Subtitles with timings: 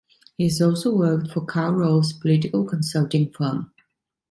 [0.35, 3.71] He has also worked for Karl Rove's political consulting firm.